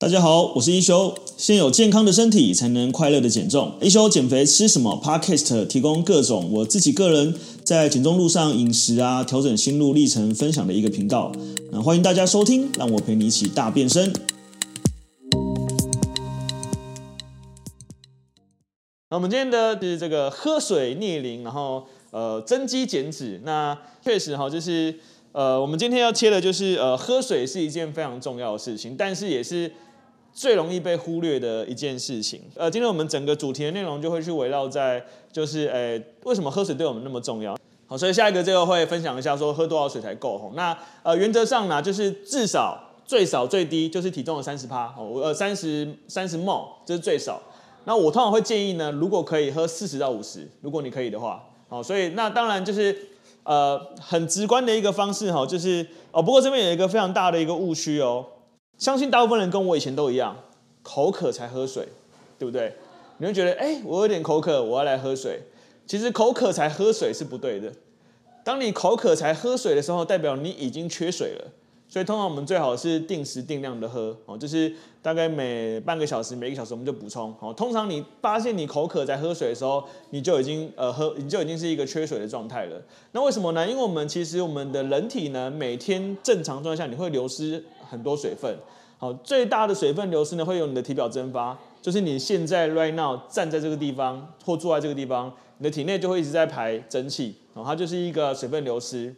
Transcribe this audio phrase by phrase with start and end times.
[0.00, 1.14] 大家好，我是一休。
[1.36, 3.74] 先有健康的身体，才能快乐的减重。
[3.82, 11.30] 一休减肥吃什么？Podcast 提供各种我自己个人在减重路上饮食啊，调整心路历程分享的一个频道。
[11.70, 14.10] 那欢迎大家收听，让我陪你一起大变身。
[19.10, 23.42] 那我们今天的是这个喝水逆龄，然后呃增肌减脂。
[23.44, 24.98] 那确实哈，就是
[25.32, 29.70] 呃我们今天要切的就是呃喝水是一件非常重要的事情，但是也是。
[30.32, 37.58] 最容易被忽略的一件事情，呃，今天我们整个主题的内容就会去围绕在，就是，诶、欸，为什么喝水对我们那么重要？
[37.86, 40.52] 好，所以下一个这个会分享一下，说喝多少水才够吼。
[40.54, 47.42] 那呃，原则上呢，就是至少最少最低就是体重的三十趴，哦，呃，三十三十 ml 这是最少。
[47.84, 52.96] 那我通常会建议呢，如果可以喝四十到五十，如果你可以的话，好，所以那当然就是
[53.42, 58.24] 呃很直观的一个方式哈，就是哦，不过这边有一个非常大的一个误区哦。
[58.80, 60.34] 相信大部分人跟我以前都一样，
[60.82, 61.86] 口渴才喝水，
[62.38, 62.74] 对不对？
[63.18, 65.42] 你会觉得，哎，我有点口渴，我要来喝水。
[65.86, 67.70] 其实口渴才喝水是不对的。
[68.42, 71.52] 当你口渴才喝水的时候，代表你已经缺水了。
[71.90, 77.34] 所以通常我们最好是定时定量的喝，哦，就是大概每半个小时、每一个小时我们就补充。
[77.40, 82.80] 哦，通常你发现你口渴在喝水的时候，你就已经呃喝，你就已经是一个缺水的状态了。
[83.12, 83.68] 那为什么呢？
[83.68, 88.56] 因为我们其实我们的人体呢，每天正常状态下你会流失很多水分。
[88.96, 99.14] 好，最大的水分流失呢，会由你的体表蒸发，就是你现在 right now 站在这个地方或坐在这个地方，你的体内就会一直在排蒸汽，哦，它就是一个水分流失。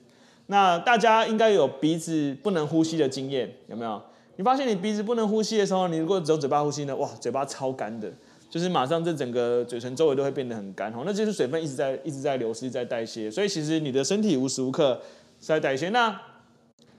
[0.47, 4.01] 那大家应该有鼻子不能呼吸的经验，有没有？
[4.37, 6.95] 你发现你鼻子不能呼吸的时候，你如果只有嘴巴呼吸呢？
[6.97, 8.11] 哇，嘴巴超干的，
[8.49, 13.31] 就是马上这整个嘴唇周围都会变得很干，哦，那就是水分一直在一直在流失，在代谢。
[13.31, 15.01] 所以其实你的身体无时无刻
[15.41, 15.89] 是在代谢。
[15.91, 16.19] 那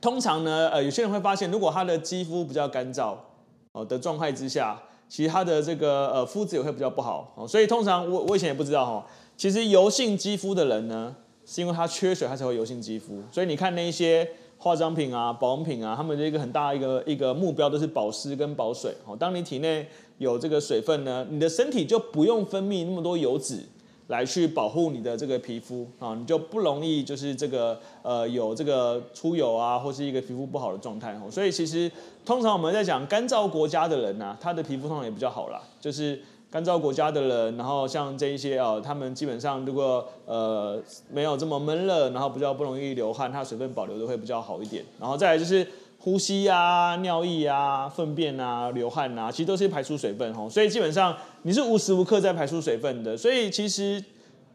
[0.04, 3.16] 通常呢，呃，有些人会发现，如果他的肌肤比较干燥
[3.72, 7.48] 哦的状态之下，其实他的这个呃肤质也会比较不好哦。
[7.48, 11.16] 所以通常我我以前也不知道哈，其实油性肌肤的人呢。
[11.46, 13.22] 是因为他缺水，他才会油性肌肤。
[13.30, 14.26] 所以你看那一些
[14.58, 18.96] 化妆品啊、保养品啊，他们的一个很大一个一个目标都是保湿跟保水。
[19.06, 19.86] 哦，当你体内
[20.20, 23.60] 有这个水分呢，你的身体就不用分泌那么多油脂
[24.08, 31.14] 来去保护你的这个皮肤啊，你就不容易就是这个呃有这个出油啊，或是一个皮肤不好的状态。
[31.14, 31.92] 哦，所以其实
[32.26, 36.20] 通常我们在讲干燥国家的人呢，他的皮肤通常也比较好啦，就是。
[36.54, 40.80] 干燥国家的人，然后像这一些哦，他们基本上如果呃
[41.12, 44.86] 没有这么闷热，然后比较不容易流汗，它水分保留的会比较好一点。
[45.00, 45.68] 然后再来就是
[46.04, 50.50] 呼吸啊、尿液啊、粪便啊、流汗啊，其实都是排出水分哦。
[50.50, 53.16] 所以基本上你是无时无刻在排出水分的。
[53.16, 54.04] 所以其实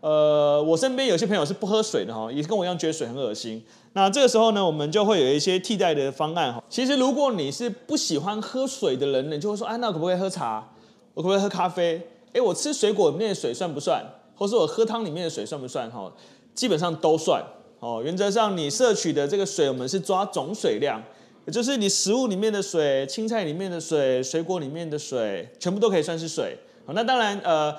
[0.00, 3.64] 呃，我身边有些朋友是不喝水的哈，也是跟我一样觉得水很恶心。
[3.94, 6.62] 那这个时候呢，我们就会有一些替代的方案哈。
[6.68, 10.68] 其实如果你是不喜欢喝水的人，你就会说，哎，那可不可以喝茶？
[11.14, 12.06] 我可不可以喝咖啡？
[12.34, 14.04] 诶，我吃水果里面的水算不算？
[14.36, 15.90] 或是我喝汤里面的水算不算？
[15.90, 16.12] 哈，
[16.54, 17.42] 基本上都算。
[17.80, 21.02] 哦，原则上你摄取的这个水，我们是抓总水量，
[21.50, 26.56] 就是你食物里面的水、青菜里面的水、水果里面的水，全部都可以算是水。
[26.84, 27.74] 好，那当然，呃，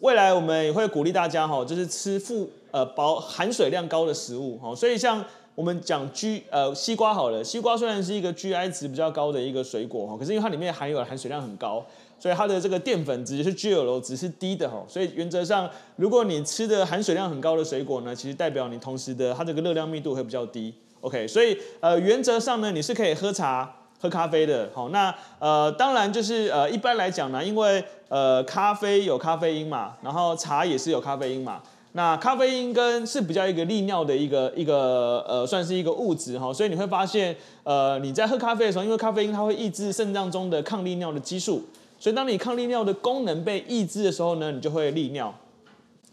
[0.00, 4.56] 未来我们也会鼓励大家哈，就是吃富呃饱含水量高的食物。
[4.58, 5.24] 哈，所以像
[5.54, 11.84] 我们讲 G 呃西瓜好了，西瓜虽然是一个 GI 值比较高的一个水果哈，可是因为它里面含有的含水量很高。
[12.18, 20.72] 所以它的这个淀粉值是 G L 值是低的哈，所以原则上，如果你吃的含水量很高的水果呢，其实代表你同时的它这个热量密度会比较低。
[21.02, 23.70] OK，所以呃原则上呢，你是可以喝茶、
[24.00, 24.70] 喝咖啡的。
[24.72, 31.60] 好，那呃当然就是呃一般来讲呢，因为呃咖啡有咖啡因嘛，然后茶也是有咖啡因嘛，
[31.92, 41.62] 那咖啡因跟是比较一个利尿的一个一个呃算是一个物质哈，所以你会发现呃你在喝咖啡的时候，因为咖啡因它会抑制肾脏中的抗利尿的激素。
[41.98, 45.32] 所以，当你抗利尿的功能被抑制的时候呢，你就会利尿。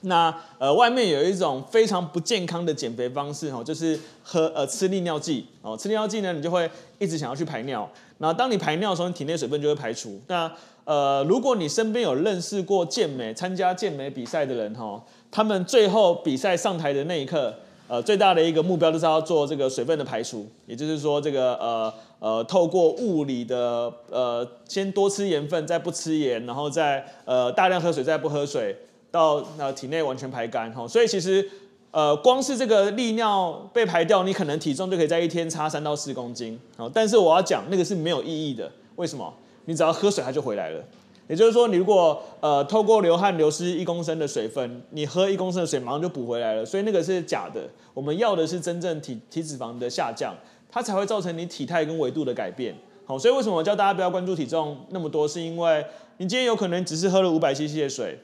[0.01, 5.77] 那呃，外面有一种非常不健康的减肥方式哦，就是喝呃吃利尿剂哦。
[5.77, 7.89] 吃利尿剂呢，你就会一直想要去排尿。
[8.19, 10.19] 那当你排尿的时候，你体内水分就会排除。
[10.27, 10.51] 那
[10.85, 17.53] 呃，如果你身边有认识过健美、参加健美比赛的人哈，他们最后比赛上台的那一刻。
[17.91, 28.77] 呃，最大的一个目标就是要做这个水分的排除，也就是说，这个呃呃，透过物理的呃，先多吃盐分，再不吃盐，然后再呃大量喝水，再不喝水，
[29.11, 30.87] 到呃体内完全排干哈。
[30.87, 31.49] 所以其实
[31.91, 36.59] 呃，光是这个利尿被排掉，你可能体重就可以在一天差三到四公斤。
[36.93, 39.33] 但是我要讲那个是没有意义的，为什么？
[39.65, 40.83] 你只要喝水，它就回来了。
[41.27, 47.69] 也就是说，你如果呃透过流汗流失一公升的水分，你喝一公升的水马上就补回来了，所以那个是假的。
[47.93, 50.35] 我们要的是真正体体脂肪的下降，
[50.71, 52.75] 它才会造成你体态跟维度的改变。
[53.05, 55.27] 好，所以为什么我教大家不要关注体重那么多？
[55.27, 55.85] 是因为
[56.17, 58.19] 你今天有可能只是喝了五百 CC 的水，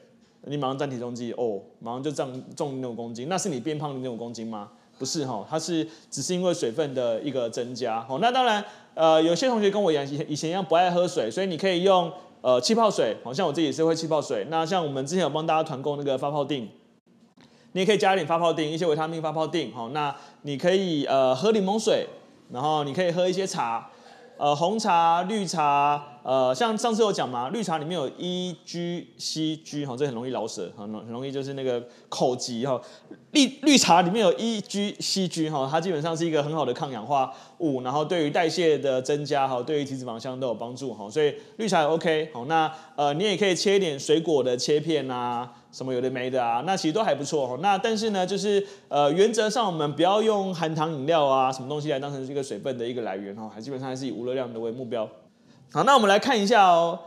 [0.48, 4.68] 你马上站体重计，哦，马上就重重零点五公斤，那是你变胖零点五公斤吗？
[4.98, 8.00] 不是哈，它是只是因为水分的一个增加。
[8.00, 8.64] 好，那当然，
[8.94, 12.10] 呃，有些同学跟我一样，以前一样不爱喝水，所以你可以用
[12.40, 14.46] 呃气泡水，好像我自己也是会气泡水。
[14.48, 16.66] 那像我们之前有帮大家团购那个发泡錠，
[17.72, 19.74] 你也可以加一点发泡錠，一些维他命发泡錠。
[19.74, 22.06] 好，那你可以呃喝柠檬水，
[22.50, 23.90] 然后你可以喝一些茶。
[24.38, 32.80] 呃，红茶、绿茶，呃，像上次有讲嘛，绿茶里面有 E G C G，哈，这很容易老舍，很很容易就是那个口疾哈。
[33.30, 45.52] 绿绿茶里面有 E G C G，哈，它基本上是一个很好的抗氧化物，然后对于代谢的增加，哈，对于体脂肪相都有帮助，哈，所以绿茶也 OK，好，那呃，你也可以切一点水果的切片啊。
[45.70, 47.56] 什么有的没的啊，那其实都还不错哈。
[47.60, 55.08] 那但是呢，就是呃，原则上我们不要用含糖饮料啊，什么东西来当成这个水分的一个来源哈，还基本上还是以无热量的为目标。
[55.72, 56.98] 好，那我们来看一下哦，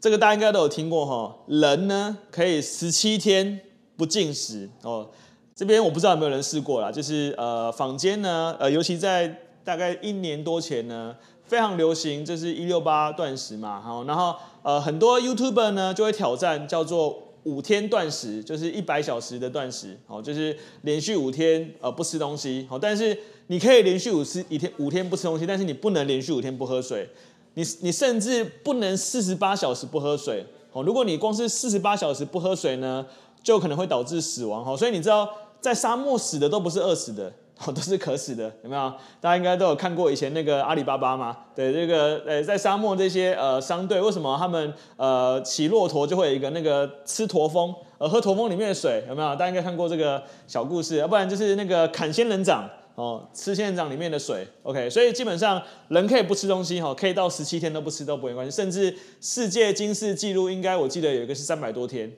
[0.00, 3.60] 这个大家应该都有听过哈，人呢可以十七天
[3.96, 5.08] 不进食哦。
[5.54, 17.20] 这边我不知道有没有人试过啦，就是呃，坊间呢，呃，尤其在大概一年多前呢，非常流行，就是一六八断食嘛，好，然后呃，很多 YouTuber 呢就会挑战叫做。
[17.44, 23.14] 五天断食就是一百小时的断食，好，就是连续五天呃不吃东西，好，但是
[23.48, 27.06] 你可以连续五吃一天五天不吃东西，但是你不能连续五天不喝水，
[27.54, 33.04] 你你甚至不能四十八小时不喝水，哦，如果你光是四十八小时不喝水呢，
[33.42, 35.28] 就可能会导致死亡，哦，所以你知道
[35.60, 37.32] 在沙漠死的都不是饿死的。
[37.64, 38.92] 哦，都是渴死的，有没有？
[39.20, 41.36] 大家应该都有看过以前那个阿里巴巴嘛？
[41.54, 49.28] 对，这个呃，在沙漠这些呃商队，为什么他们呃骑骆驼就会有一个那个吃驼峰，呃喝驼峰里面的水，有没有？
[49.36, 54.46] 大家应该看过这个小故事，要不然就是那个砍仙人掌哦，吃仙人掌里面的水。
[54.62, 62.10] OK，所以基本上人可以不吃东西哈，可以到十七天都不吃都不没关系，甚至世界金氏纪录应该我记得有一个是三百多天。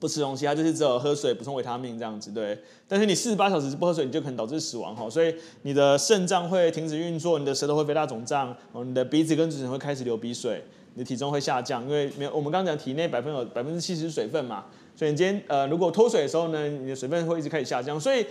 [0.00, 2.58] 不吃东西，它就是只有喝水补充维他命这样子，对。
[2.86, 5.08] 但是你四十八小时不喝水，你就可能导致死亡哈。
[5.08, 10.62] 所以你的肾脏会停止运作，你的舌头会肥大肿胀，哦，你的鼻子跟嘴唇会开始流鼻水，
[10.92, 17.98] 你的体重会下降，因为没有我们刚刚讲体内百分有百分之七十水分嘛，所以你今天呃如果脱水的时候呢，你的水分会一直开始下降。
[17.98, 18.26] 所以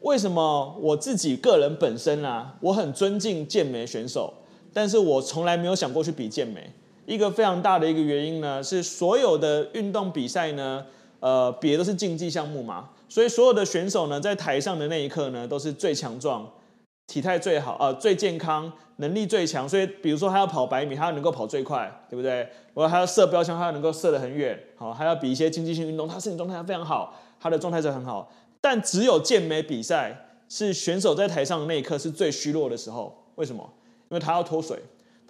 [0.00, 4.32] 为什么我自己个人本身啊，我很尊敬健美选手，
[4.72, 6.72] 但是我从来没有想过去比健美。
[7.06, 10.84] 一个非常大的一个原因呢，是所有的运动比赛呢。
[11.20, 16.48] 呃，别的都是竞技项目嘛，所以所有的选手呢，在台上的那一刻呢，都是最强壮、
[17.08, 19.68] 体态最好、呃，最健康、能力最强。
[19.68, 22.42] 所以，比如说他要跑百米，他要能够跑最快，对不对？
[22.72, 28.30] 如果他要射标枪，他要能够射得很远，好，还要比一些竞技性运动，他身体状态非常好，他的状态是很好。
[28.60, 33.68] 但只有健美比赛是选手在台上的那一刻是最虚弱的时候，为什么？
[34.10, 34.78] 因为他要脱水。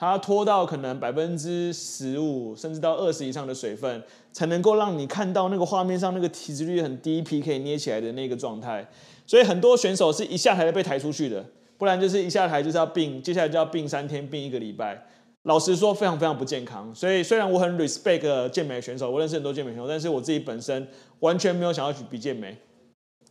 [0.01, 4.01] 他要脱到可能百分之十五，甚至到二十以上的水分，
[4.33, 8.89] 才能够让你看到那个画面上那个体脂率很低、皮可以捏起来的那个状态。
[9.27, 11.45] 所以很多选手是一下台就被抬出去的，
[11.77, 15.05] 不然就是一下台就是要病，接下来就要病三天、病一个礼拜。
[15.43, 16.95] 老实说，非常非常不健康。
[16.95, 20.87] 所以虽然我很 respect 健美选手，我认识很多健美选手，但是我自己本身
[21.19, 22.57] 完全没有想要去比健美，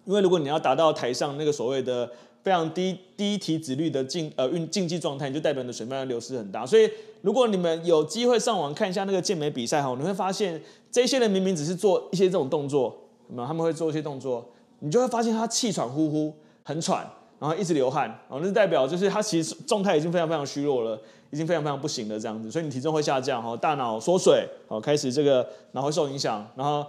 [0.08, 2.10] 因为如果你要达到台上那个所谓的。
[2.44, 6.66] 非常低低体脂率的竞呃运竞技状态，就代表你的水分量流失很大。
[6.66, 6.90] 所以
[7.22, 12.96] 如果你们有机会上网看一下那个健美比赛哈，你会发现这些人明明只是做一些这种动作，
[13.28, 13.48] 有没有？
[13.48, 14.48] 他们会做一些动作，
[14.80, 17.06] 你就会发现他气喘呼呼，很喘，
[17.38, 20.98] 然后一直流汗，哦那代表就是他其实状态已经非常非常虚弱了，
[21.32, 22.50] 已经非常非常不行了这样子。
[22.50, 26.86] 所以你体重会下降哈，大脑缩水，好，开始这个脑会受影响，然后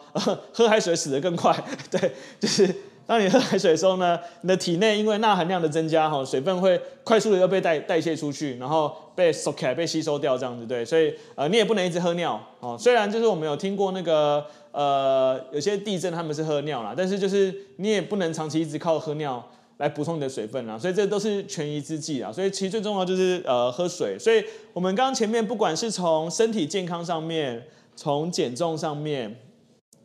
[0.53, 1.53] 喝海水死得更快，
[1.91, 2.73] 对，就是。
[3.09, 12.77] 当你喝海水的时候呢，你的体内因为钠含量的增加，哈，水分会快速的又被代代谢出去，然后被收起来，被吸收掉，这样子对，所以呃，你也不能一直喝尿哦。
[12.79, 19.43] 虽然就是我们有听过那个呃，有些地震他们是喝尿啦，但是就是你也不能长期一直靠喝尿
[19.79, 22.31] 来补充你的水分啦，所以这都是权宜之计啊。
[22.31, 24.19] 所以其实最重要就是呃喝水。
[24.19, 29.41] 所以我们刚刚前面不管是从身体健康上面，从减重上面，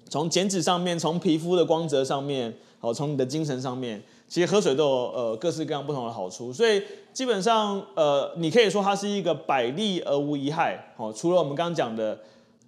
[0.07, 2.53] 从减脂上面，从皮肤的光泽上面。
[2.83, 10.93] 好，从你的精神上面，其实喝水都有呃各式各样不同的好处，所以基本上呃你可以说它是一个百利而无一害。
[10.97, 12.19] 好，除了我们刚刚讲的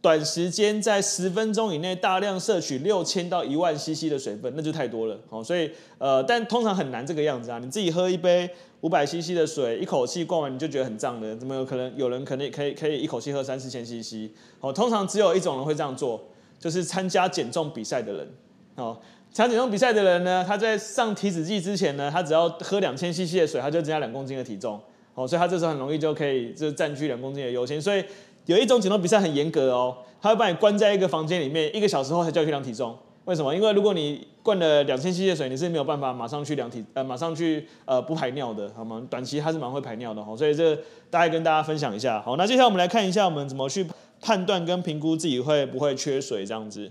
[0.02, 5.20] 短时间在十分钟以内大量摄取六千到一万 CC 的水分，那就太多了。
[5.30, 14.32] 好，所以呃但通常很难这个样子啊，你自己喝一杯五百 CC 的水，一口气灌完你就觉得很胀的，怎么有可能有人可能可以可以一口气喝三四千 CC？
[14.62, 16.24] 好，通常只有一种人会这样做，
[16.58, 18.30] 就是参加减重比赛的人。
[18.78, 19.02] 好。
[19.36, 24.80] 参加减重比赛的人呢，他在上体脂计之前呢，他只要喝两千 CC 的水，他就增加两公斤的体重。
[25.14, 27.82] 哦，所以他这时候很容易就可以就占据两公斤的优先。
[27.82, 28.02] 所以
[28.46, 32.98] 有一种减重比赛很严格哦，他会把你关在一个房间里面，一个小时后才叫你去量体重。
[33.26, 33.54] 为什么？
[33.54, 39.06] 因为如果你灌了两千 cc 的水，你是没有办法马上去量体，呃，马上去呃不排尿的，好吗？
[39.10, 40.74] 短期它是蛮会排尿的哈，所以这
[41.10, 42.22] 大概跟大家分享一下。
[42.22, 43.86] 好，那接下来我们来看一下我们怎么去
[44.22, 46.90] 判断跟评估自己会不会缺水这样子。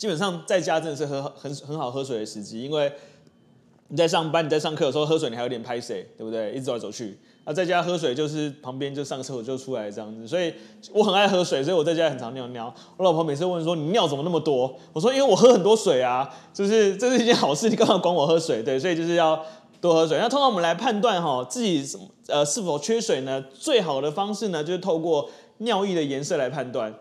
[0.00, 2.90] 基本上在家真的是喝很很好喝水的时机，因为
[3.88, 6.52] 你在上班、你在上课的时候喝水，你还有点拍水，对不对？
[6.52, 7.18] 一直走来走去。
[7.44, 10.54] 啊，在家喝水就是旁边就上厕所就出来这样子，所以
[10.94, 12.74] 我很爱喝水，所以我在家很常尿尿。
[12.96, 14.74] 我老婆每次问说，你尿怎么那么多？
[14.94, 18.62] 我说因为我喝很多水啊，就是这是一件好事，你干嘛管我喝水？
[18.62, 19.44] 对，所以就是要
[19.82, 20.16] 多喝水。
[20.18, 21.86] 那通常我们来判断哈自己
[22.28, 23.44] 呃是否缺水呢？
[23.52, 25.28] 最好的方式呢就是透过
[25.58, 26.94] 尿液的颜色来判断。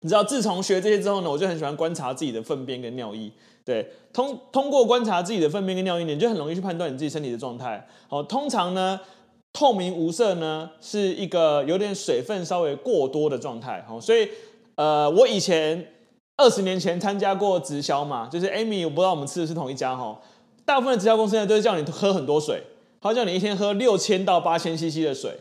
[0.00, 3.30] 你知道自从学这些之后呢，我就很喜欢观察自己的粪便跟尿液。
[3.64, 7.86] 对，通通过观察自己的粪便跟尿液，你就很容易去判断你自己身体的状态。
[8.08, 9.00] 好，通常呢。
[9.52, 14.28] 透明无色呢，是一个有点水分稍微过多的状态，所以，
[14.76, 15.92] 呃，我以前
[16.36, 20.20] 二十年前参加过直销嘛，就是 Amy，我不知道我们吃的是同一家哈，
[20.64, 22.62] 大部分的直销公司呢都是叫你喝很多水，
[23.00, 25.36] 他叫你一天喝六千到八千 CC 的水，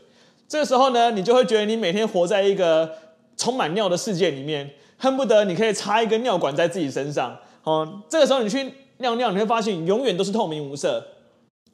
[0.48, 2.92] 这个时候呢，你就会觉得你每天活在一个
[3.40, 11.04] 充满尿的世界里面，恨不得你可以插一根尿管在自己身上，哦，这个时候你去尿尿，你会发现永远都是透明无色，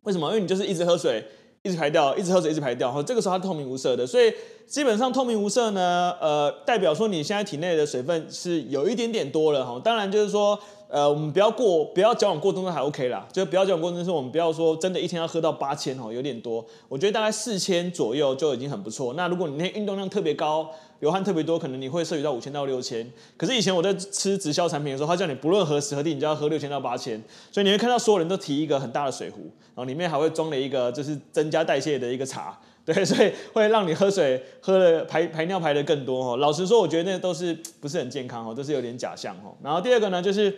[0.04, 0.30] 为什么？
[0.30, 1.26] 因为你就是一直喝水。
[1.66, 4.32] 一直排掉，一直喝水，一直排掉，哈，这个时候它透明无色的，所以
[4.68, 19.16] 基本上透明无色呢，呃，代表说你现在体内的水分是有一点点多了，哈，当然就是说，呃，我们不要过，不要矫枉过正都还 OK 啦，就不要矫枉过正，是我们不要说真的一天要喝到八千，哈，有点多，我觉得大概四千左右就已经很不错。
[19.16, 20.70] 那如果你那天运动量特别高，
[21.02, 23.06] 流汗特别多，可能你会摄取到五千到六千。
[23.36, 27.22] 可是以前我在吃直销产品的时候，他叫你不论何时何地，你就要喝六千到八千。
[27.52, 29.42] 所以你会看到所有人都提一个很大的水壶，
[29.76, 36.38] 然后里面还会装了一个就是增加代谢的一个茶， 对，所以会让你喝水喝了排排尿排的更多哦。
[36.38, 39.54] 老实说，我觉得那都是不是很健康哦，都是有点假象哦。
[39.62, 40.56] 然后第二个呢，就是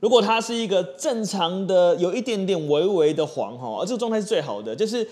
[0.00, 5.08] 如果它是一个正常的，有一点点微微的黄哈，而这个状态是最好的，就是。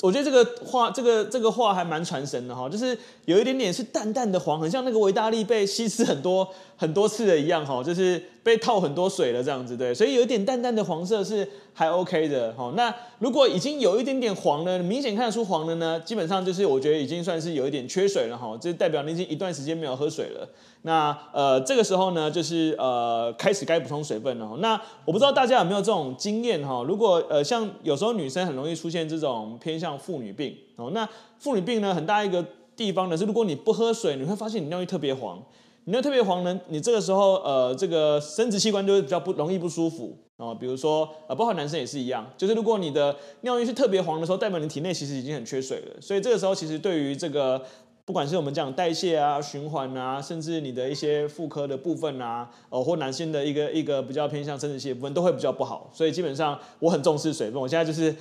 [0.00, 6.48] 我觉得这个话，这个这个话还蛮传神的哈，就是有一点点是淡淡的黄，很像那个维达利被稀释很多
[6.82, 12.72] 很多次的一样哈，就是被套很多水了这样子，对，所以有一点淡淡的黄色是还 OK 的哈。
[12.76, 20.48] 那如果已经有一点点黄了，明显看得出黄了呢，基本上就是我觉得已经算是有一点缺水了哈，这代表你已经一段时间没有喝水了。
[20.82, 24.56] 那呃这个时候呢，就是呃开始该补充水分了。
[24.58, 24.74] 那
[25.04, 26.82] 我不知道大家有没有这种经验哈？
[26.82, 31.08] 如果呃像有时候女生很容易出现这种偏向妇女病哦，那
[31.38, 35.40] 妇女病呢很大一个地方呢是，如果你不喝水，你会发现你尿液特别黄。
[35.84, 40.54] 你尿特别黄呢，你这个时候呃这个生殖器官就会比较不容易不舒服哦。
[40.54, 46.00] 比如说呃包括男生也是一样，就是如果你的尿液是特别黄的时候，代表你体内其实已经很缺水了。
[46.00, 47.62] 所以这个时候其实对于这个。
[48.04, 55.88] 不管是我们讲代谢啊、循环啊，甚至你的一些妇科的部分啊，哦，或男性的一个一个比较偏向生殖器的部分，都会比较不好。
[55.94, 57.60] 所以基本上我很重视水分。
[57.60, 58.14] 我现在就是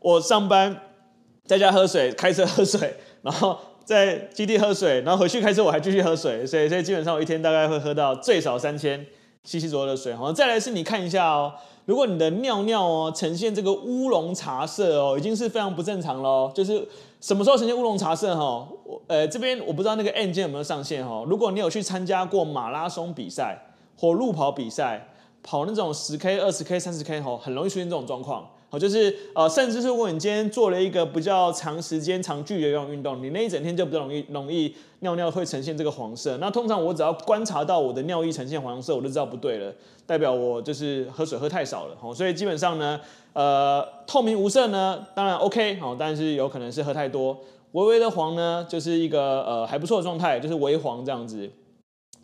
[0.00, 0.76] 我上班
[1.44, 3.56] 在家喝水，开车喝水，然后
[3.88, 6.46] 在基地喝水，然后回去开车我还继续喝水。
[6.46, 9.02] 所以所以基本上我一天大概会喝到最少三千
[9.44, 10.14] CC 左右的水。
[10.14, 11.54] 好，再来是你看一下哦。
[11.86, 16.52] 如果你的尿尿哦呈现这个乌龙茶色哦，已经是非常不正常喽。
[16.54, 16.86] 就是
[17.18, 18.68] 什么时候呈现乌龙茶色哈？
[18.84, 21.24] 我呃，这边我不知道那个 N 键有没有上线哈。
[21.26, 23.58] 如果你有去参加过马拉松比赛
[23.96, 25.08] 或路跑比赛，
[25.42, 28.50] 跑那种十 K、二十 K、三十 K 哈，很容易出现这种状况。
[28.70, 36.36] 好，就是呃，甚至是如果你今天做了一个比较长时间、长距离的运动，你那一整天就比较容易容易尿尿会呈现这个黄色。
[36.36, 39.72] 那通常我只要观察到我的尿液呈现黄色，我就知道不对了，
[40.06, 41.96] 代表我就是喝水喝太少了。
[41.98, 43.00] 好，所以基本上呢，
[43.32, 47.38] 呃，透明无色呢，当然 OK，好，但是有可能是喝太多。
[47.72, 51.48] 微微的黄呢，就是一个呃还不错的状态，就是微黄这样子。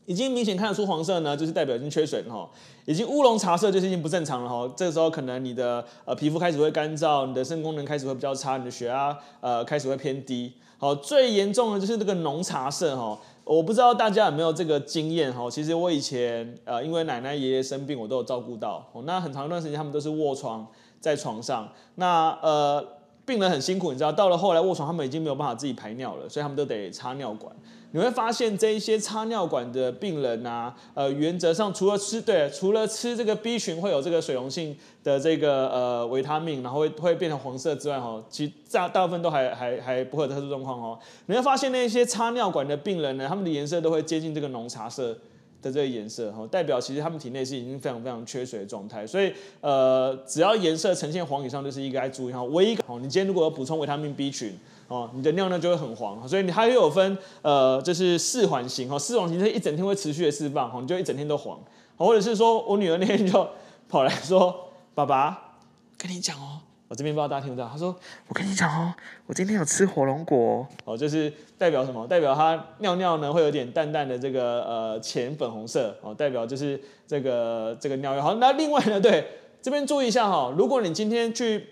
[0.07, 2.49] 已经明显看得出黄色呢，就是代表已经缺水了哈。
[2.87, 4.71] 已经乌龙茶色就是已经不正常了哈。
[4.77, 10.53] 这个时候可能你的呃皮肤开始会干燥，你的肾功能开始会比较差，你的血压呃开始会偏低。
[10.77, 13.19] 好，最严重的就是这个浓茶色哈。
[13.45, 15.49] 我不知道大家有没有这个经验哈。
[15.51, 18.87] 其实我以前呃因为奶奶爷爷生病，我都有照顾到。
[19.05, 20.67] 那很长一段时间他们都是卧床
[21.01, 21.73] 在床上。
[21.95, 22.85] 那呃
[23.27, 27.55] 病人很辛苦，你知道，到了后来卧床他们已经没有办法自己排尿了，所以他们都得插尿管。
[27.93, 40.99] 你会发现这一些插尿管的病人啊，呃，原则上除了吃对，除了吃这个 B 群会有这个水溶性的这个呃维他命，然后会会变成黄色之外，哈，其实大大部分都还还还不会有特殊状况哦。
[41.27, 45.17] 你会发现那些插尿管的病人呢，他们的颜色都会接近这个浓茶色
[45.65, 49.07] 的这个颜色，哈，代表其实他们体内是已经非常非常缺水的状态。
[49.07, 52.43] 所以，呃，只要颜色呈现黄以上，就是应该注意哈。
[52.45, 54.57] 唯一，哦，你今天如果要补充维他命 B 群，
[54.89, 56.29] 哦，你的尿尿就会很黄。
[56.29, 61.59] 所以你还有分，呃，就是四环型，哈，四环型是一整天会持续的释放，哈，你就一整天都黄。
[61.97, 63.49] 或者是说我女儿那天就
[63.89, 65.57] 跑来说，爸爸，
[65.97, 66.61] 跟你讲哦。
[66.95, 67.93] 我这边不知道大家听不到，他说
[68.29, 68.95] ：“我跟你讲哦，
[69.27, 72.07] 我今天有吃火龙果哦，就是代表什么？
[72.07, 78.21] 代表他尿尿呢会有点淡淡的这个呃浅粉红色哦，代表就是这个这个尿液。
[78.21, 79.27] 好，那另外呢，对
[79.61, 81.67] 这边注意一下哈，如果你今天去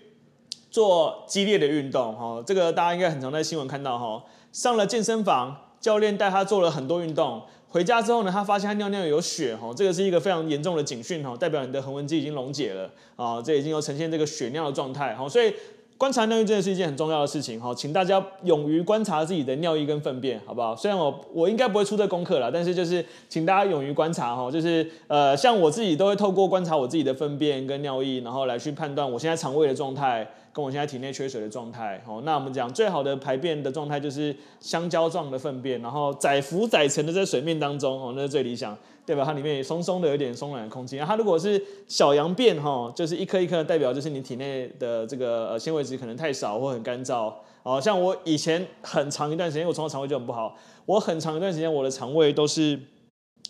[0.69, 7.41] 做激烈的运动哈，这个大家应该很常在新闻看到哈，上了健身房，教练带他做了很多运动。”
[7.73, 15.51] 回家之后呢，他发现他尿尿有血哈，这个是一个非常严重的警讯哈，代表你的横纹肌已经溶解了啊，这已经有呈现这个血尿的状态哈，所以
[15.97, 20.75] 观察尿液真的是一件很重要的事情哈，请大家勇于观察自己的尿液跟粪便，好不好？
[20.75, 30.29] 虽然我我应该不会出这功课啦，但是就是请大家勇于观察哈，就是呃，像我自己都会透过观察我自己的粪便跟尿液，然后来去判断我现在肠胃的状态。
[30.53, 40.99] 跟我现在体内缺水的状态，好，那我们讲最好的排便的状态就是香蕉状的粪便，然后载浮载沉的在水面当中，哦，那是最理想，代表它里面也松松的有点松软的空气。
[40.99, 47.33] 它如果是小羊便，哈，就是一颗一颗，代表就是你体内的这个呃纤维质可能太少或很干燥。
[47.63, 50.55] 哦，像我以前很长一段时间，我从小肠胃就很不好，
[50.85, 52.79] 我很长一段时间我的肠胃都是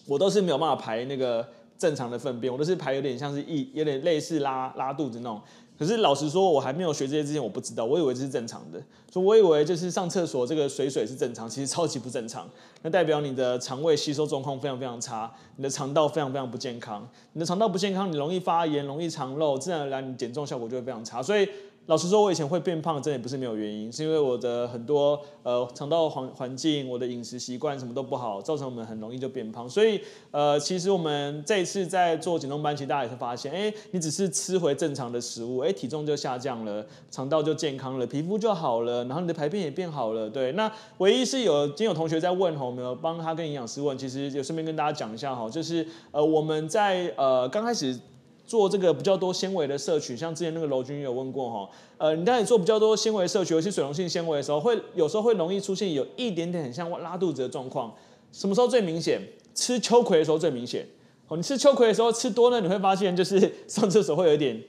[0.08, 1.46] 我都是没有办法排那个
[1.78, 5.42] 正常的粪便，我都是排有点像是一有点类似拉拉肚子那种。
[5.78, 12.48] 可是老实说，我还没有学这些之前，我不知道，我以为这是正常的，所以我以为就是上厕所这个水水是正常，其实超级不正常。
[12.84, 21.22] 那代表你的肠胃吸收状况非常非常差，你的肠道非常非常不健康，你的肠道不健康，你容易发炎，容易肠漏，自然而然你减重效果就会非常差。
[21.22, 21.48] 所以。
[21.88, 29.68] 老实说，我以前会变胖，真的不是没有原因，是因为我的很多呃肠道环环境，我的饮食习惯什么都不好，造成我们很容易就变胖。
[29.68, 30.00] 所以
[30.32, 40.30] 呃，其实我们这一次在做减重班，其实大家也是发现，哎，你只是吃回正常的食物，哎，体重就下降了，肠道就健康了，皮肤就好了，然后你的排便也变好了。
[40.30, 48.00] 对，那唯一是有今天有同学在问哈，我们有帮他跟营养师问，其实就顺便跟大家讲一下哈，就是呃我们在呃刚开始。
[48.46, 57.94] 做这个比较多纤维的摄取，像之前那个楼君有问过哈，呃，你当你做比较多纤维摄取，尤其水溶性纤维的时候，会有时候会容易出现有一点点很像拉肚子的状况。
[58.32, 59.22] 什么时候最明显？
[59.56, 60.88] 吃秋葵的时候最明显。
[61.28, 64.62] 哦，你吃秋葵的时候吃多了，你会发现就是上厕所会有一点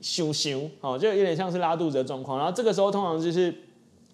[0.00, 2.36] 羞羞，哦，就有点像是拉肚子的状况。
[2.36, 3.54] 然后这个时候通常就是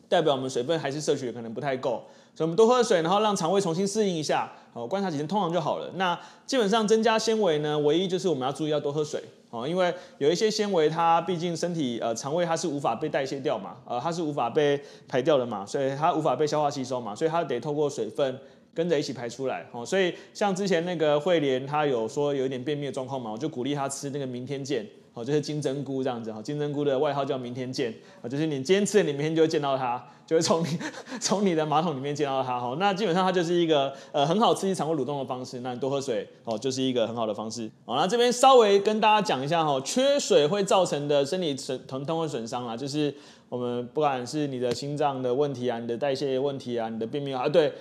[0.09, 2.05] 代表我们水分还是摄取的可能不太够。
[2.39, 5.91] 所以我们多喝水，然后让肠胃重新适应一下，哦，观察几天，通常就好了。
[5.97, 9.21] 那基本上增加纤维呢，唯一就是我们要注意要多喝水，
[9.51, 18.39] 哦，因为有一些纤维它毕竟身体呃肠胃它是无法被代谢掉嘛，呃它是无法被排掉的嘛，所以它无法被消化吸收嘛，所以它得透过水分
[18.73, 24.87] 跟着一起排出来，哦，所以像之前那个慧莲她有说有一点便秘的状况嘛，我就鼓励她吃那个明天见。
[25.19, 30.79] 哦，就是金针菇这样子哈，金针菇的外号叫明天见啊，就是你今天吃了，你明天就会见到它，就会从你
[31.21, 32.77] 从你的马桶里面见到它哈。
[32.79, 35.59] 那基本上它就是一个呃很好刺激肠胃蠕动的方式。
[35.61, 37.69] 那你多喝水哦，就是一个很好的方式。
[37.85, 43.13] 好，那这边稍微跟大家讲一下哈，缺水会造成的身体损疼痛和损伤啊，就是
[43.49, 47.73] 我们不管是你的心脏的问题啊，你的代谢问题啊，你的便秘啊，对。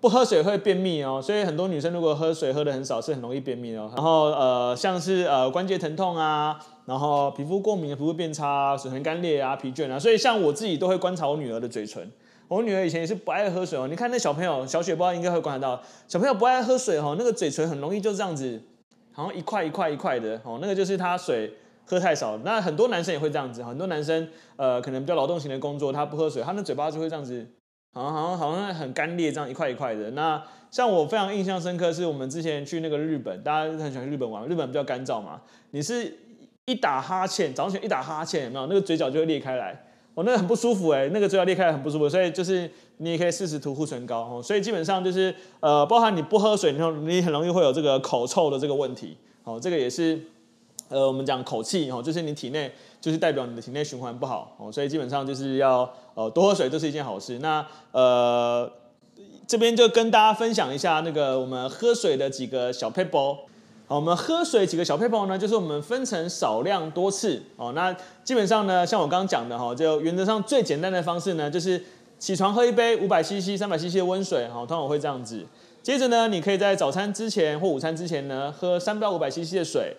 [0.00, 3.90] 不喝水会便秘哦，所以很多女生如果喝水喝得很少，是很容易便秘哦。
[3.96, 12.08] 然后呃，像是呃关节疼痛啊，然后皮肤过敏、皮肤变差、水痕干裂啊、疲倦啊，所以像我自己都会观察我女儿的嘴唇。
[12.48, 18.62] 我女儿以前也是不爱喝水哦，你看那小朋友小雪包应该会观察到，小朋友不爱喝水哦，那个嘴唇很容易就这样子，
[19.12, 21.52] 好像一块一块一块的哦，那个就是他水
[21.84, 22.36] 喝太少。
[22.44, 27.44] 那很多男生也会这样子，很多男生呃可能比较劳动型的工作，他不喝水，他那嘴巴就会这样子。
[27.96, 30.10] 好像好像好像很干裂，这样一块一块的。
[30.10, 35.40] 那像我非常印象深刻，是我们之前去那个日本，大家很喜欢去日本玩，日本比较干燥嘛。
[35.70, 36.14] 你是
[36.66, 39.82] 一打哈欠，早上起来一打哈欠，有没有那个嘴角就会裂开来？
[40.12, 42.06] 我那个很不舒服哎，那个嘴角裂开来很不舒服。
[42.06, 44.42] 所以就是你也可以试试涂护唇膏哦。
[44.42, 49.16] 所以基本上就是呃，包含你不喝水，你你很容易会有这个口臭的这个问题。
[49.44, 50.20] 哦，这个也是
[50.88, 52.72] 呃，我们讲口气哦，就是你体内。
[52.98, 57.38] 就是代表你的体内循环不好哦，所以基本上就是要呃多喝水，这是一件好事。
[57.38, 58.68] 那呃
[59.46, 63.36] 这边就跟大家分享一下那个我们喝水的几个小撇步。
[63.86, 67.70] 好，我们喝水几个小撇步呢，就是我们分成少量多次哦。
[67.76, 67.94] 那
[68.24, 71.80] 基本上呢，像我刚刚讲的哈，就原则上最简单的方式呢，就是
[72.18, 75.46] 起床喝一杯五百 CC、三百 CC 的温水哈，通常我会这样子。
[75.80, 79.96] 接着呢，你可以在早餐之前或午餐之前呢，喝三到五百 CC 的水。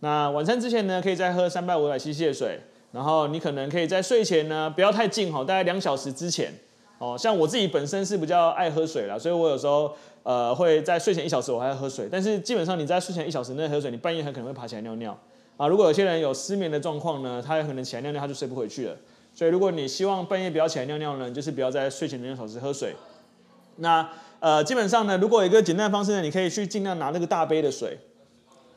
[0.00, 2.58] 那晚餐之前呢，可以再喝三百五百 CC 的水，
[2.92, 6.52] 然后你可能可以在睡前呢，不要太近哈，大概两小时之前，
[6.98, 15.16] 哦，像我自己本身是比较爱喝水啦，所以我有时候呃会在睡前一小时我还要喝水，但是基本上你在睡前一小时内喝水，你半夜很可能会爬起来尿尿
[15.58, 15.68] 啊。
[15.68, 18.96] 如果有些人有失眠的状况呢，他有可能起来尿尿他就睡不回去了。
[19.34, 22.94] 所以如果你希望半夜不要起来尿尿呢，就是不要在睡前两小时喝水。
[23.76, 24.08] 那
[24.40, 27.98] 呃基本上呢，如果有一个简单的方式呢，你可以去尽量拿那个大杯的水，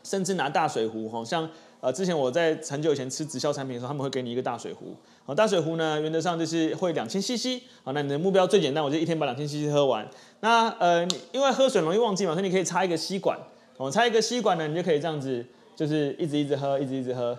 [0.03, 1.49] 甚至拿大水壶，好像。
[1.79, 4.95] 呃，之前我在很久以前吃直销产品的时候，他们会给你一个大水壶。
[5.25, 7.61] 好，大水壶呢，原则上就是会两千 CC。
[7.83, 10.07] 好，那你的目标最简单，我就一天把两千 CC 喝完。
[10.39, 13.37] 那呃，因为喝水容易忘记嘛，所以你可以插一个吸管。
[13.75, 17.37] 哦，插一个吸管呢，你就可以这样子，就是一直一直喝，一直一直喝。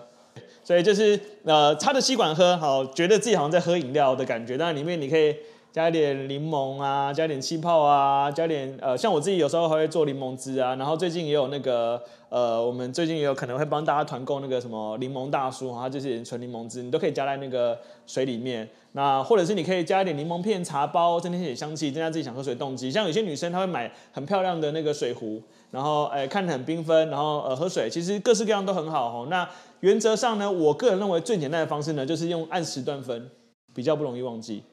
[0.63, 4.55] 所以就是呃，插着吸管喝，好，觉得自己好像在喝饮料的感觉。
[4.55, 5.35] 当然里面你可以。
[5.75, 10.73] 加一点柠檬啊，加点气泡啊，加点呃，像我自己有时候还会做柠檬汁啊。
[10.77, 18.65] 然后最近也有那个呃，我们最近也有可能会帮大家团购那个什么柠檬大叔，它就是纯柠檬汁，你都可以加在那个水里面。
[18.93, 22.89] 那或者是你可以加一点柠檬片、茶包，增添一点香气，增加自己想喝水动机。
[22.89, 29.27] 像有些女生她会买很漂亮的那个水壶，然后哎看着很缤纷，然后呃喝水，其实各式各样都很好哦。
[29.29, 29.45] 那
[29.81, 33.29] 原则上呢，我个人认为最简单的方式呢，就是用按时段分，
[33.73, 34.63] 比较不容易忘记。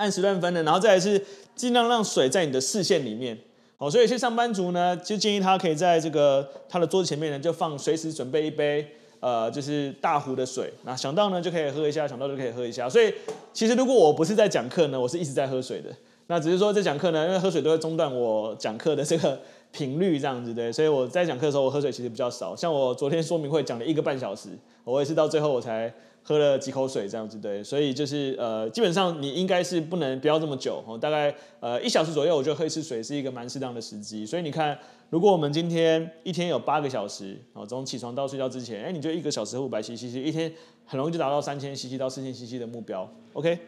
[0.00, 1.22] 按时段分的，然后再来是
[1.54, 3.36] 尽量让水在你的视线里面。
[3.76, 8.86] 好，所以有些上班族呢，就建议他可以在这个他的桌子前面呢，就放随时准备一杯
[9.20, 10.72] 呃，就是大壶的水。
[10.84, 12.88] 那想到呢就可以喝一下，想到就可以喝一下。
[12.88, 13.12] 所以
[13.52, 15.90] 其实如果我不是在讲课呢，我是一直在喝水的。
[16.28, 19.38] 那只是说在讲课呢，因为喝水都会中断我讲课的这个
[19.70, 20.72] 频率这样子对。
[20.72, 22.56] 所以我在讲课的时候，我喝水其实比较少。
[22.56, 24.48] 像我昨天说明会讲了一个半小时，
[24.84, 25.92] 我也是到最后我才。
[26.22, 34.24] 喝了几口水这样子对，所以就是呃，基本上你应该是不能不要这么久哦，大概呃一小时左右，我就喝一次水是一个蛮适当的时机。
[34.24, 34.78] 所以你看，
[35.08, 40.52] 如果我们今天一天有八个小时哦，从起床到睡觉之前，哎，你就一个小时喝五百 CC，一天
[40.84, 43.10] 很容易就达到三千 CC 到四千 CC 的目标。
[43.32, 43.58] OK。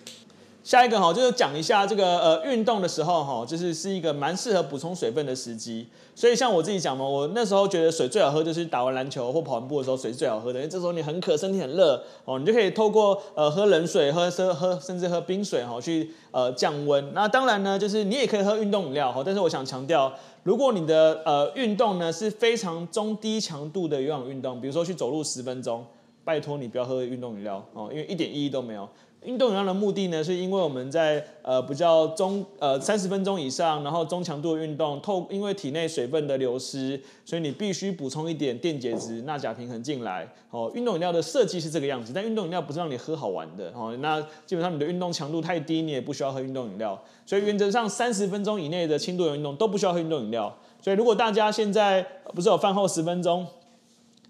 [0.64, 5.88] 下一个哈，就是讲一下这个呃运动的时候哈，就是是一个蛮适合补充水分的时机。
[6.14, 17.12] 所以像我自己讲嘛，我那时候觉得水最好喝就是打完篮球或跑完步的时候，水是最好喝的，因为这时候你很渴，身体很热哦，你就可以透过呃喝冷水、喝喝喝甚至喝冰水哈去呃降温。
[17.12, 20.12] 那当然呢，就是你也可以喝运动饮料哈，但是我想强调，
[20.44, 25.84] 如果你的呃运动呢是非常中低强度的有氧运动，比如说去走路十分钟，
[26.24, 28.88] 拜托你不要喝运动饮料哦，因为一点意义都没有。
[29.24, 40.28] 运动饮料的目的呢，是因为我们在呃比较中呃三十分钟以上，然后中强度的运动，透因为体内水分的流失，所以你必须补充一点电解质、钠钾平衡进来。
[40.50, 43.72] 哦，运动饮料的设计是这个样子，但运动饮料不是让你喝好玩的。
[43.74, 47.00] 哦，那基本上你的运动强度太低，你也不需要喝运动饮料。
[47.24, 50.52] 所以原则上三十分钟以内的轻度的运动都不需要喝运动饮料。
[50.80, 52.02] 所以如果大家现在
[52.34, 53.46] 不是有饭后十分钟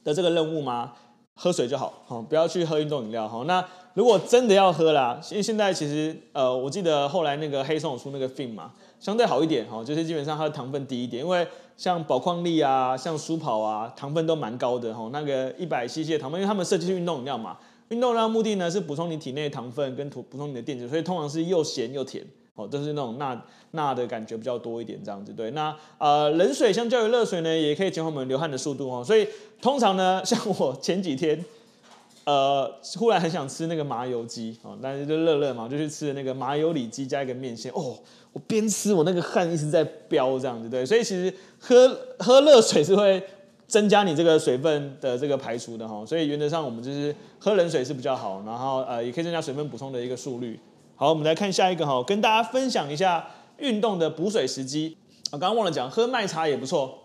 [0.04, 0.92] 的这个任务吗？
[1.34, 3.26] 喝水就好，好，不要去喝运动饮料。
[3.26, 3.64] 好，那。
[3.94, 15.10] 如果真的要喝啦，因为现在其实呃，我记得后来那个黑松有出那个 Fin 嘛，相对好一点哈，就是基本上它的糖分低一点，因为像宝矿力啊、像舒跑啊，糖分都蛮高的哈。
[15.12, 17.58] 那个一百 CC 的糖分，因为他们设计是运动饮料嘛，
[17.90, 22.24] 运动饮料目的呢是补充你体内糖分跟补补充你的电解，所以通常是又咸又甜，
[22.54, 23.38] 哦，都是那种钠
[23.72, 25.34] 钠的感觉比较多一点这样子。
[25.34, 29.04] 对，那呃冷水相较于热水呢，也可以减缓我们流汗的速度哦。
[29.04, 29.28] 所以
[29.60, 31.44] 通常呢，像我前几天。
[32.24, 37.98] 呃，忽然很想吃那个麻油鸡哦，但是就热热嘛，就去吃那个麻油里脊加一个面线哦。
[38.32, 40.86] 我边吃我那个汗一直在飙，这样子对。
[40.86, 43.20] 所以其实喝喝热水是会
[43.66, 46.06] 增加你这个水分的这个排除的哈。
[46.06, 50.58] 所以原则上我们就是喝冷水是比较好，然后呃也可以增加水分补充的一个速率。
[50.94, 54.96] 好，我们来看下一个哈，跟大家分享一下运动的补水时机。
[55.32, 56.98] 我刚刚忘了讲，喝麦茶也不错，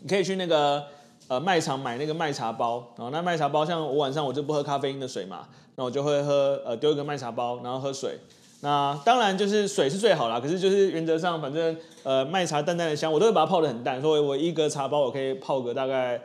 [0.00, 0.84] 你可以去那个。
[1.28, 8.18] 呃，卖场买那个麦茶包，然后那麦茶包像我晚上我就不喝咖啡因的水嘛，那我就会喝呃丢一个麦茶包，然后喝水。
[8.60, 16.18] 那当然就是水是最好啦，可是就是原则上反正呃麦茶淡淡的香，我都会把它泡得很淡，所以我一个茶包我可以泡个大概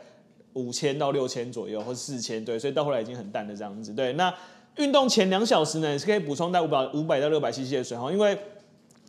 [0.54, 3.92] 五千到六千左右，或四千，对，所以到后来已经很淡的这样子。
[3.92, 4.34] 对，那
[4.76, 8.36] 运动前两小时呢，是可以补充在五百五百到六百 CC 的水哈，因为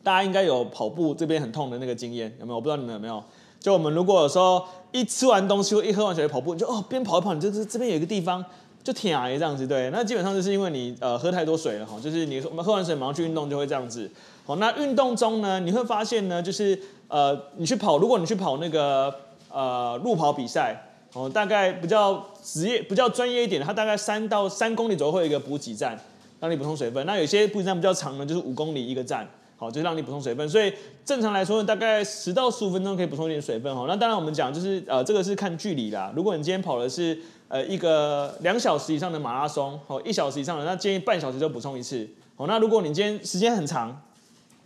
[0.04, 2.56] 大家应该有跑步这边很痛的那个经验，有没有？
[2.58, 3.24] 我不知道你们有没有。
[3.66, 8.46] 就我们如果有时候一吃完东西或一喝完水跑步，你就哦边跑一跑，你就这这边有一个地方
[8.84, 14.08] 就舔癌这样子，对，那基本上就是因为你呃喝太多水了哈，就是你我们喝完水马上去运动就会这样子。
[14.46, 19.12] 好，那运动中呢，你会发现呢，就是呃你去跑，如果你去跑那个
[19.50, 20.80] 呃路跑比赛，
[21.14, 26.00] 哦，大概比较职业、比较专业一点，它大概三到三公里左右会有一个补给站，
[26.40, 27.04] 让你补充水分。
[27.08, 29.28] 那有些补给站比较长呢，就是五公里一个站。
[29.66, 30.72] 好，就是让你补充水分，所以
[31.04, 33.86] 正常来说，大概十到十五分钟可以补充一点水分哈。
[33.88, 36.14] 那当然我们讲就是呃，这个是看距离啦。
[36.16, 42.08] 如果你今天跑的是呃一个两小时以上的马拉松，哦，一小时以上的，那建议半小时就补充一次。
[42.38, 44.00] 哦，那如果你今天时间很长，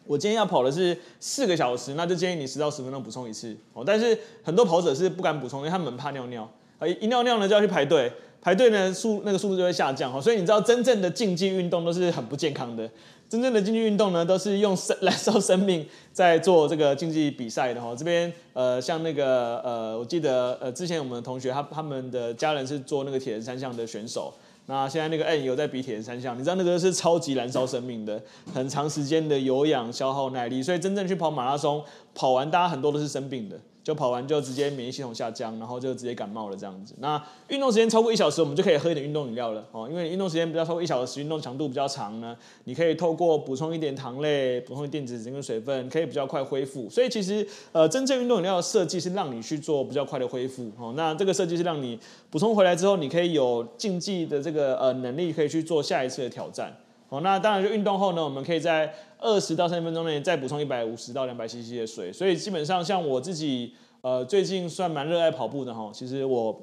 [0.06, 3.84] 我今天要跑的是四个小时，那就建议你十到十分钟补充一次哦。
[3.86, 10.20] 但是很多跑者是不敢补充，因为他们怕尿尿啊，一尿尿呢就要去排队，排队呢速那个速度就会下降哈。
[10.20, 12.90] 所以你知道真正的竞技运动都是很不健康的，
[13.30, 17.96] 真正的竞技运动呢都是用生 燃烧生命在做这个竞技比赛的哈。
[17.96, 24.34] 这边呃像那个呃我记得呃之前我们的同学他他们的家人是做那个铁人三项的选手。
[24.66, 28.22] 那现在那个 N 有在比铁人三项，你知道那个是超级燃烧生命的，
[28.54, 33.60] 很长时间的有氧消耗耐力，所以真正去跑马拉松，跑完大家很多都是生病的。
[33.84, 36.94] 就跑完就直接免疫系统下降，然后就直接感冒了这样子。
[37.00, 39.88] 那运动时间超过一小时，我们就可以喝一点运动饮料了哦。
[39.90, 46.90] 因为运动时间比较超过一小时，运动强度比较长呢，你可以透过补充一点糖类、补充电解质跟水分，可以比较快恢复。
[46.90, 50.94] 所以其实呃，真正运动饮料的设计是让你去做比较快的恢复哦。
[50.96, 51.98] 那这个设计是让你
[52.30, 56.76] 补充回来之后，你可以有竞技的这个呃能力，可以去做下一次的挑战。
[57.10, 62.14] 哦，那当然就运动后呢，我们可以在二十到三十分钟内再补充一百五十到两百 CC 的水。
[62.14, 63.74] 所以基本上像我自己。
[64.02, 65.92] 呃，最近算蛮热爱跑步的哈。
[65.94, 66.58] 其实我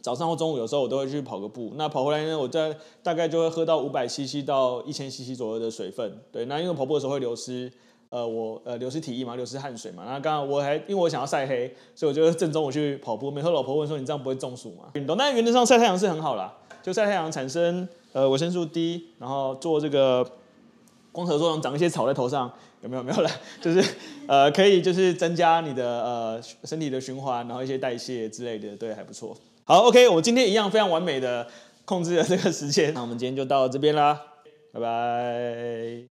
[0.00, 1.74] 早上或中午有时候我都会去跑个步。
[1.76, 6.18] 那跑回来呢，我在大概就会喝到五百 CC 到一千 CC 左右的水分。
[6.32, 7.70] 对，那因为跑步的时候会流失，
[8.08, 10.04] 呃，我呃流失体液嘛，流失汗水嘛。
[10.06, 13.30] 那刚刚我还因为我想要晒黑，所以我就正中午去跑步。
[13.30, 14.84] 每次老婆问说，你这样不会中暑吗？
[14.94, 20.24] 运动，但原则上晒太阳是很好啦，就晒太阳产生呃维生素 D，然后做这个
[21.10, 22.52] 光合作用，长一些草在头上。
[22.82, 23.30] 有没有 没有了，
[23.62, 23.82] 就是
[24.26, 29.34] 呃可以就是增加你的呃身体的循环，然后一些代谢之类的，对，还不错。
[29.64, 31.46] 好，OK，我今天一样非常完美的
[31.86, 34.20] 控制了这个时间，那我们今天就到这边啦，
[34.70, 36.13] 拜拜。